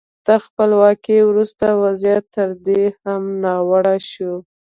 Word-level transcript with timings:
تر 0.25 0.39
خپلواکۍ 0.47 1.19
وروسته 1.29 1.65
وضعیت 1.83 2.25
تر 2.35 2.49
دې 2.65 2.83
هم 3.03 3.23
ناوړه 3.43 3.95
شو. 4.11 4.33